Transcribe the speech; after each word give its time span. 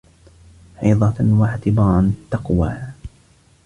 عِظَةً 0.83 1.15
وَاعْتِبَارًا 1.19 2.13
تَقْوَى 2.31 2.77